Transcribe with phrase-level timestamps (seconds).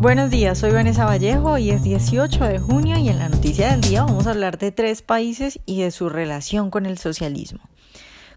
[0.00, 3.80] Buenos días, soy Vanessa Vallejo y es 18 de junio y en la noticia del
[3.80, 7.58] día vamos a hablar de tres países y de su relación con el socialismo.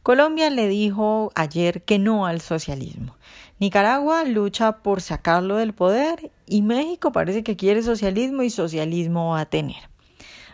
[0.02, 3.16] Colombia le dijo ayer que no al socialismo.
[3.60, 9.42] Nicaragua lucha por sacarlo del poder y México parece que quiere socialismo y socialismo va
[9.42, 9.88] a tener.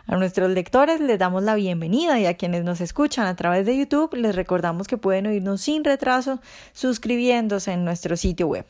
[0.06, 3.78] A nuestros lectores les damos la bienvenida y a quienes nos escuchan a través de
[3.78, 6.38] YouTube les recordamos que pueden oírnos sin retraso
[6.74, 8.66] suscribiéndose en nuestro sitio web.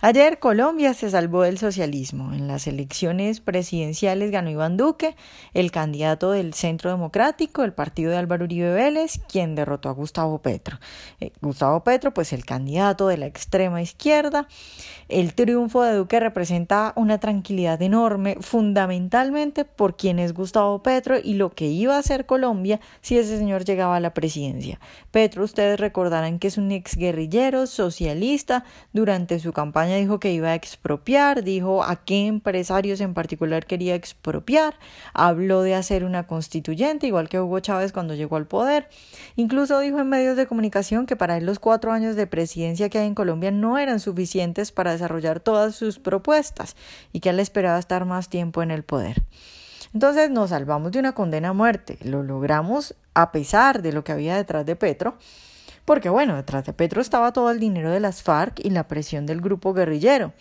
[0.00, 2.32] Ayer Colombia se salvó del socialismo.
[2.32, 5.16] En las elecciones presidenciales ganó Iván Duque,
[5.54, 10.38] el candidato del Centro Democrático, el partido de Álvaro Uribe Vélez, quien derrotó a Gustavo
[10.38, 10.78] Petro.
[11.18, 14.46] Eh, Gustavo Petro, pues el candidato de la extrema izquierda.
[15.08, 21.34] El triunfo de Duque representa una tranquilidad enorme, fundamentalmente por quien es Gustavo Petro y
[21.34, 24.78] lo que iba a hacer Colombia si ese señor llegaba a la presidencia.
[25.10, 30.54] Petro, ustedes recordarán que es un exguerrillero socialista durante su campaña dijo que iba a
[30.54, 34.74] expropiar, dijo a qué empresarios en particular quería expropiar,
[35.14, 38.88] habló de hacer una constituyente, igual que Hugo Chávez cuando llegó al poder.
[39.36, 42.98] Incluso dijo en medios de comunicación que para él los cuatro años de presidencia que
[42.98, 46.76] hay en Colombia no eran suficientes para desarrollar todas sus propuestas
[47.12, 49.22] y que él esperaba estar más tiempo en el poder.
[49.94, 54.12] Entonces nos salvamos de una condena a muerte, lo logramos a pesar de lo que
[54.12, 55.16] había detrás de Petro
[55.88, 59.24] porque bueno, detrás de Petro estaba todo el dinero de las FARC y la presión
[59.24, 60.34] del grupo guerrillero.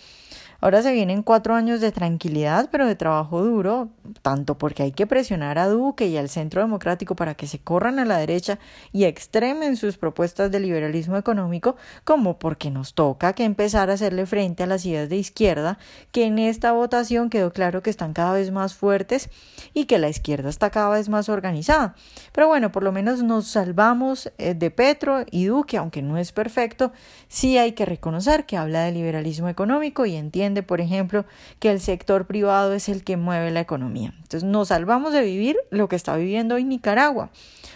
[0.59, 3.89] Ahora se vienen cuatro años de tranquilidad, pero de trabajo duro,
[4.23, 8.00] tanto porque hay que presionar a Duque y al Centro Democrático para que se corran
[8.00, 8.58] a la derecha
[8.91, 14.25] y extremen sus propuestas de liberalismo económico, como porque nos toca que empezar a hacerle
[14.25, 15.78] frente a las ideas de izquierda,
[16.11, 19.30] que en esta votación quedó claro que están cada vez más fuertes
[19.75, 21.95] y que la izquierda está cada vez más organizada.
[22.31, 26.31] Pero bueno, por lo menos nos salvamos eh, de Petro y Duque, aunque no es
[26.31, 26.91] perfecto,
[27.28, 31.25] sí hay que reconocer que habla de liberalismo económico y entiende por ejemplo,
[31.59, 34.13] que el sector privado es el que mueve la economía.
[34.17, 37.30] Entonces nos salvamos de vivir lo que está viviendo hoy Nicaragua,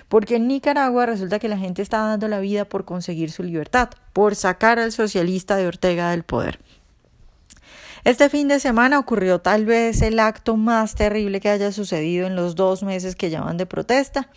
[0.08, 3.90] porque en Nicaragua resulta que la gente está dando la vida por conseguir su libertad,
[4.14, 6.60] por sacar al socialista de Ortega del poder.
[8.04, 12.36] Este fin de semana ocurrió tal vez el acto más terrible que haya sucedido en
[12.36, 14.30] los dos meses que llevan de protesta.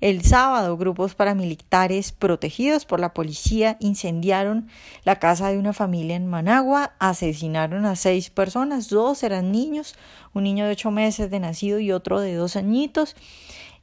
[0.00, 4.68] El sábado, grupos paramilitares protegidos por la policía incendiaron
[5.02, 9.96] la casa de una familia en Managua, asesinaron a seis personas, dos eran niños,
[10.32, 13.16] un niño de ocho meses de nacido y otro de dos añitos.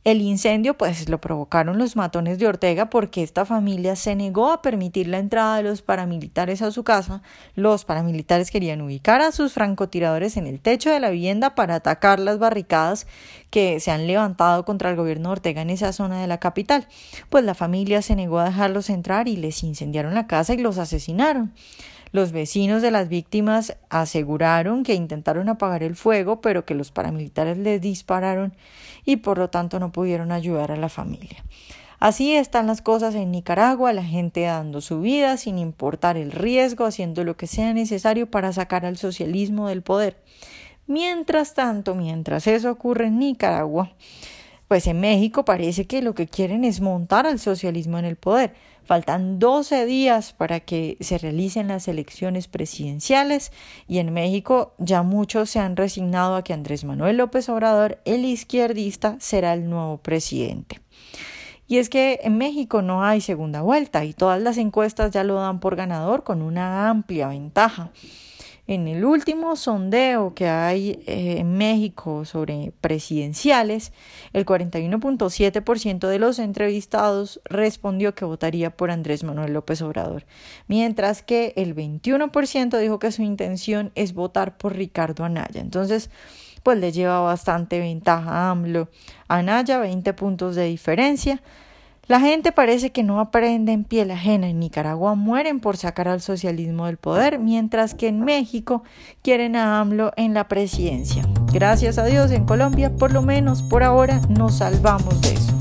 [0.08, 4.62] El incendio pues lo provocaron los matones de Ortega porque esta familia se negó a
[4.62, 7.22] permitir la entrada de los paramilitares a su casa.
[7.56, 12.22] Los paramilitares querían ubicar a sus francotiradores en el techo de la vivienda para atacar
[12.22, 13.06] las barricadas
[13.50, 16.88] que se han levantado contra el gobierno de Ortega en esa zona de la capital.
[17.28, 20.78] Pues la familia se negó a dejarlos entrar y les incendiaron la casa y los
[20.78, 21.52] asesinaron.
[22.18, 27.60] Los vecinos de las víctimas aseguraron que intentaron apagar el fuego, pero que los paramilitares
[27.60, 28.56] les dispararon
[29.06, 31.44] y por lo tanto no pudieron ayudar a la familia.
[32.00, 36.86] Así están las cosas en Nicaragua, la gente dando su vida sin importar el riesgo,
[36.86, 40.18] haciendo lo que sea necesario para sacar al socialismo del poder.
[40.88, 43.92] Mientras tanto, mientras eso ocurre en Nicaragua,
[44.68, 48.54] pues en México parece que lo que quieren es montar al socialismo en el poder.
[48.84, 53.52] Faltan 12 días para que se realicen las elecciones presidenciales
[53.88, 58.24] y en México ya muchos se han resignado a que Andrés Manuel López Obrador, el
[58.24, 60.80] izquierdista, será el nuevo presidente.
[61.68, 65.36] Y es que en México no hay segunda vuelta y todas las encuestas ya lo
[65.36, 67.92] dan por ganador con una amplia ventaja.
[68.68, 73.94] En el último sondeo que hay eh, en México sobre presidenciales,
[74.34, 80.26] el 41.7% de los entrevistados respondió que votaría por Andrés Manuel López Obrador,
[80.68, 85.62] mientras que el 21% dijo que su intención es votar por Ricardo Anaya.
[85.62, 86.10] Entonces,
[86.62, 88.90] pues le lleva bastante ventaja a AMLO.
[89.30, 91.42] Anaya, 20 puntos de diferencia.
[92.08, 94.48] La gente parece que no aprende en piel ajena.
[94.48, 98.84] En Nicaragua mueren por sacar al socialismo del poder, mientras que en México
[99.22, 101.28] quieren a AMLO en la presidencia.
[101.52, 105.57] Gracias a Dios en Colombia, por lo menos por ahora, nos salvamos de eso.